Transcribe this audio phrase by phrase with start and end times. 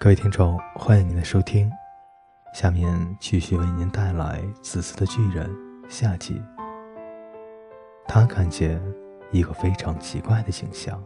[0.00, 1.68] 各位听众，欢迎您的收听。
[2.54, 5.50] 下面继续为您带来《自私的巨人》
[5.90, 6.40] 下集。
[8.06, 8.80] 他看见
[9.32, 11.02] 一个非常奇怪的景象：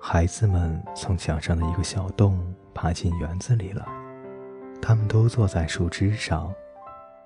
[0.00, 3.86] 孩子们从墙上的一个小洞爬进园子里来，
[4.82, 6.52] 他们都坐在树枝上。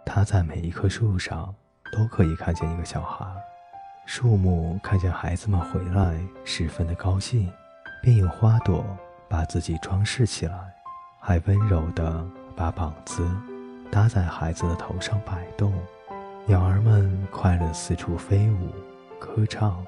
[0.05, 1.55] 他在每一棵树上
[1.91, 3.27] 都可以看见一个小孩。
[4.05, 7.51] 树木看见孩子们回来，十分的高兴，
[8.03, 8.85] 便用花朵
[9.31, 10.75] 把自己装饰起来。
[11.21, 13.31] 还温柔地把膀子
[13.91, 15.73] 搭在孩子的头上摆动，
[16.47, 18.71] 鸟儿们快乐四处飞舞、
[19.19, 19.85] 歌唱，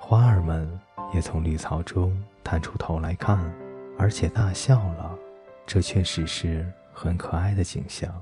[0.00, 0.68] 花儿们
[1.14, 3.38] 也从绿草中探出头来看，
[3.96, 5.10] 而且大笑了。
[5.64, 8.12] 这确实是很可爱的景象。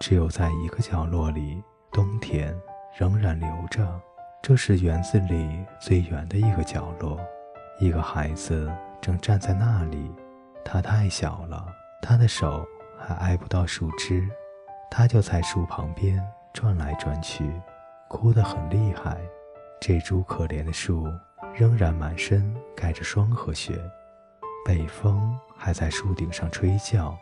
[0.00, 2.52] 只有在一个角落里，冬天
[2.98, 3.88] 仍然留着，
[4.42, 7.20] 这是园子里最远的一个角落。
[7.78, 10.10] 一个孩子正站在那里，
[10.64, 11.64] 他太小了。
[12.04, 12.66] 他的手
[12.98, 14.28] 还挨不到树枝，
[14.90, 16.20] 他就在树旁边
[16.52, 17.48] 转来转去，
[18.08, 19.16] 哭得很厉害。
[19.80, 21.06] 这株可怜的树
[21.54, 23.78] 仍然满身盖着霜和雪，
[24.66, 27.16] 北风还在树顶上吹叫：“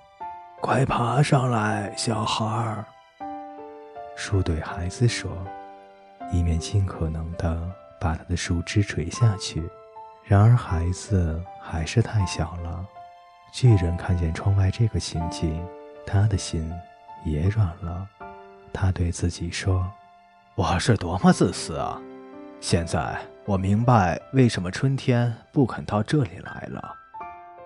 [0.63, 2.85] 快爬上来，小孩儿！”
[4.17, 5.31] 树对孩子说，
[6.33, 9.63] 以免尽可能地把他的树枝垂下去。
[10.25, 12.87] 然而孩子还是太小了。
[13.53, 15.65] 巨人看见窗外这个情景，
[16.07, 16.73] 他的心
[17.25, 18.07] 也软了。
[18.73, 19.85] 他对自己说
[20.55, 22.01] ：“我是多么自私啊！
[22.61, 26.95] 现在我明白为什么春天不肯到这里来了。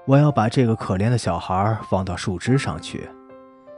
[0.06, 3.08] 我要把这个可怜的小孩放到树枝上去，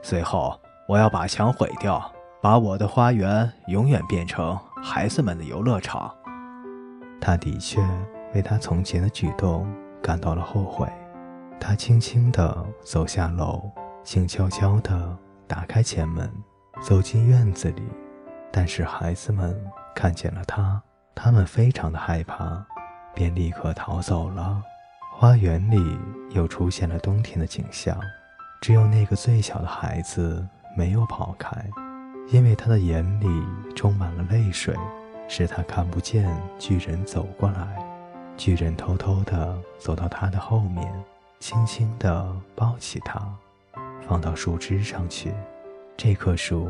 [0.03, 6.15] 随后我要把墙毁掉，把我的花园永远变成孩子们的游乐场。”
[7.21, 7.81] 他的确
[8.34, 9.67] 为他从前的举动
[10.01, 10.87] 感到了后悔。
[11.59, 13.71] 他轻轻地走下楼，
[14.05, 16.31] 静悄悄地打开前门，
[16.81, 17.83] 走进院子里。
[18.53, 19.55] 但是孩子们
[19.95, 20.81] 看见了他，
[21.15, 22.65] 他们非常的害怕，
[23.15, 24.62] 便立刻逃走了。
[25.12, 25.99] 花园里
[26.31, 27.99] 又出现了冬天的景象，
[28.61, 30.47] 只有那个最小的孩子
[30.77, 31.50] 没有跑开，
[32.28, 33.27] 因为他的眼里
[33.75, 34.75] 充满了泪水，
[35.27, 37.77] 使他看不见巨人走过来。
[38.37, 40.93] 巨人偷偷地走到他的后面。
[41.38, 43.20] 轻轻地抱起它，
[44.08, 45.32] 放到树枝上去。
[45.97, 46.69] 这棵树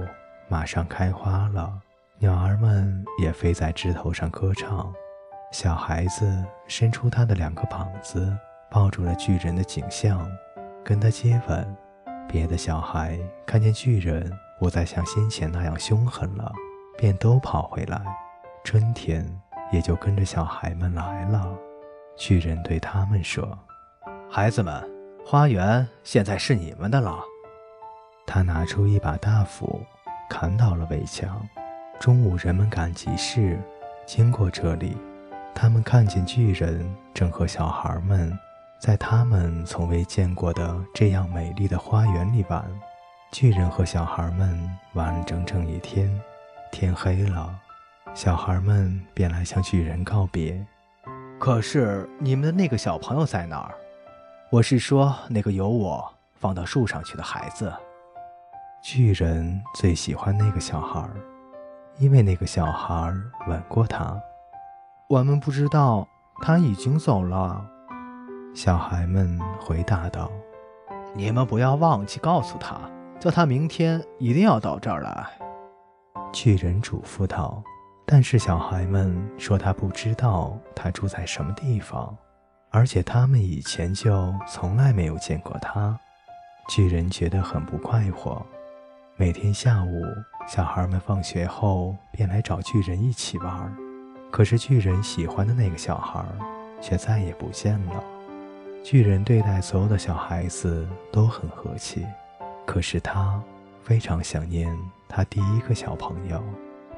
[0.49, 1.73] 马上开花了，
[2.19, 4.93] 鸟儿们也飞在枝头上歌唱。
[5.53, 8.37] 小孩子伸出他的两个膀子，
[8.71, 10.29] 抱住了巨人的景象，
[10.85, 11.77] 跟他接吻。
[12.29, 16.53] 别的小孩看见巨人不再像先前那样凶狠了，
[16.99, 18.03] 便都跑回来。
[18.65, 19.25] 春天
[19.73, 21.57] 也就跟着小孩们来了。
[22.17, 23.57] 巨人对他们说。
[24.37, 24.87] 孩子们，
[25.25, 27.25] 花园现在是你们的了。
[28.27, 29.81] 他拿出一把大斧，
[30.29, 31.41] 砍倒了围墙。
[31.99, 33.59] 中午，人们赶集市
[34.05, 34.95] 经过这里，
[35.55, 38.31] 他们看见巨人正和小孩们
[38.79, 42.63] 在他们从未见过的这样美丽的花园里玩。
[43.33, 46.15] 巨人和小孩们玩了整整一天，
[46.71, 47.59] 天黑了，
[48.13, 50.63] 小孩们便来向巨人告别。
[51.41, 53.75] 可是，你们的那个小朋友在哪儿？
[54.53, 57.73] 我是说，那个由我放到树上去的孩子。
[58.81, 61.05] 巨人最喜欢那个小孩，
[61.99, 63.13] 因为那个小孩
[63.49, 64.17] 吻过他。
[65.09, 66.07] 我们不知道
[66.41, 67.61] 他已经走了。
[68.55, 70.31] 小孩们回答道
[71.13, 72.79] ：“你们不要忘记告诉他，
[73.19, 75.27] 叫他明天一定要到这儿来。”
[76.33, 77.61] 巨人嘱咐道。
[78.09, 82.17] 但是小孩们说他不知道他住在什么地方。
[82.77, 85.99] 而且他们以前就从来没有见过他，
[86.69, 88.45] 巨人觉得很不快活。
[89.17, 90.05] 每天下午，
[90.47, 93.75] 小孩们放学后便来找巨人一起玩，
[94.31, 96.23] 可是巨人喜欢的那个小孩
[96.79, 98.05] 却再也不见了。
[98.85, 102.07] 巨人对待所有的小孩子都很和气，
[102.67, 103.43] 可是他
[103.83, 104.71] 非常想念
[105.09, 106.45] 他第一个小朋友，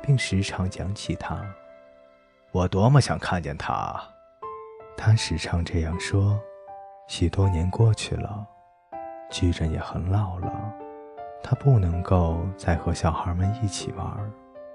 [0.02, 1.40] 并时常讲起他。
[2.50, 4.02] 我多么想看见他！
[4.98, 6.38] 他时常这样说。
[7.06, 8.46] 许多年过去了，
[9.30, 10.74] 巨人也很老了，
[11.42, 14.06] 他不能够再和小孩们一起玩，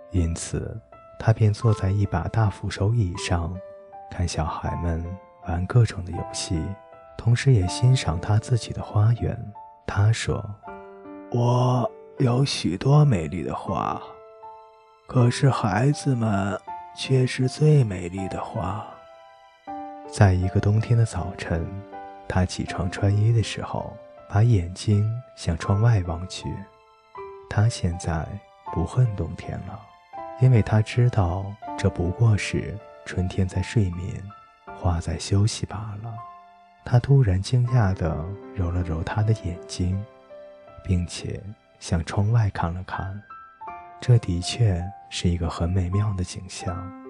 [0.10, 0.82] 因此
[1.20, 3.54] 他便坐在一把大扶手椅上，
[4.10, 5.06] 看小孩们
[5.46, 6.60] 玩各种的游戏，
[7.18, 9.38] 同时也欣赏他自己的花园。
[9.86, 10.44] 他说
[11.32, 14.02] ：“我有许多美丽的花，
[15.06, 16.60] 可是孩子们
[16.96, 18.84] 却是最美丽的花。”
[20.14, 21.66] 在一个冬天的早晨，
[22.30, 23.98] 他起床穿衣的时候，
[24.30, 26.46] 把眼睛向窗外望去。
[27.50, 28.24] 他现在
[28.72, 29.80] 不恨冬天了，
[30.40, 31.44] 因为他知道
[31.76, 34.24] 这不过是春天在睡眠，
[34.76, 36.14] 花在休息罢了。
[36.86, 38.24] 他突然惊讶地
[38.54, 40.00] 揉了揉他的眼睛，
[40.84, 41.42] 并且
[41.80, 43.20] 向窗外看了看。
[44.00, 44.80] 这的确
[45.10, 47.03] 是一个很美妙的景象。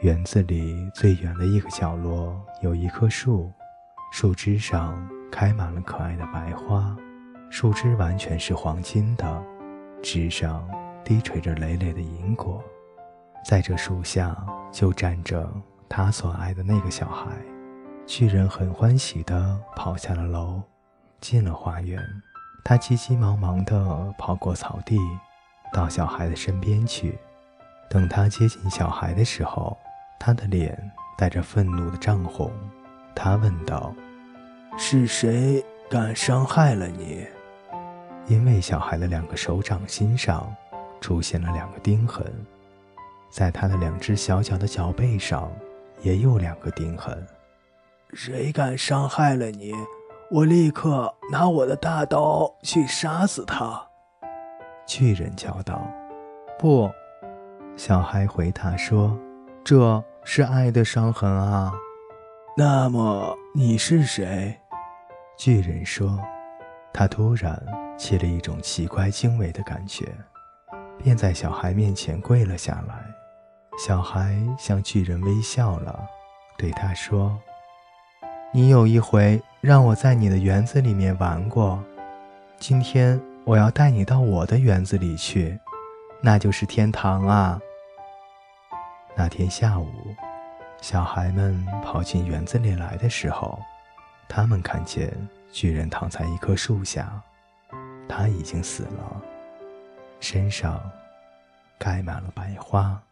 [0.00, 3.52] 园子里最远的一个角落有一棵树，
[4.12, 4.96] 树枝上
[5.28, 6.96] 开满了可爱的白花，
[7.50, 9.42] 树枝完全是黄金的，
[10.00, 10.68] 枝上
[11.04, 12.62] 低垂着累累的银果。
[13.44, 14.36] 在这树下
[14.70, 15.50] 就站着
[15.88, 17.32] 他所爱的那个小孩。
[18.06, 20.62] 巨人很欢喜地跑下了楼，
[21.20, 22.00] 进了花园。
[22.64, 24.96] 他急急忙忙地跑过草地。
[25.72, 27.18] 到小孩的身边去。
[27.90, 29.76] 等他接近小孩的时候，
[30.18, 32.50] 他的脸带着愤怒的涨红。
[33.14, 33.94] 他问道
[34.78, 37.26] ：“是谁敢伤害了你？”
[38.28, 40.54] 因为小孩的两个手掌心上
[41.00, 42.24] 出现了两个钉痕，
[43.30, 45.50] 在他的两只小脚的脚背上
[46.02, 47.26] 也有两个钉痕。
[48.12, 49.72] 谁敢伤害了你？
[50.30, 53.82] 我立刻拿我的大刀去杀死他。
[54.86, 55.82] 巨人叫道
[56.58, 56.90] ：“不！”
[57.76, 59.18] 小孩回答说
[59.64, 61.72] ：“这是爱的伤痕啊。”
[62.56, 64.56] 那么你是谁？
[65.36, 66.18] 巨人说。
[66.92, 67.62] 他突然
[67.96, 70.06] 起了一种奇怪惊畏的感觉，
[71.02, 73.04] 便在小孩面前跪了下来。
[73.78, 76.00] 小孩向巨人微笑了，
[76.56, 77.38] 对他说
[78.52, 81.82] ：“你有一回让我在你的园子里面玩过，
[82.58, 85.58] 今天。”我要带你到我的园子里去，
[86.20, 87.58] 那就是天堂啊！
[89.18, 90.14] 那天下午，
[90.80, 93.60] 小孩们跑进园子里来的时候，
[94.28, 95.12] 他们看见
[95.50, 97.20] 巨人躺在一棵树下，
[98.08, 99.20] 他已经死了，
[100.20, 100.88] 身上
[101.80, 103.02] 盖满了白花。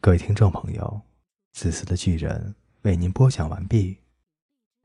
[0.00, 1.02] 各位听众朋友，
[1.52, 2.54] 自私的巨人
[2.84, 3.98] 为您播讲完毕，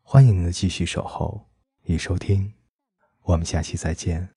[0.04, 1.48] 欢迎您的继续守候
[1.84, 2.54] 与收听。
[3.22, 4.37] 我们下期再见。